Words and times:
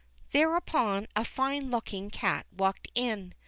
Thereupon 0.31 1.05
a 1.15 1.23
fine 1.23 1.69
looking 1.69 2.09
cat 2.09 2.47
walked 2.57 2.87
in. 2.95 3.35